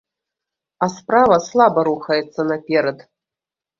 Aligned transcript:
А 0.85 0.87
справа 0.93 1.37
слаба 1.49 1.79
рухаецца 1.91 2.41
наперад. 2.53 3.07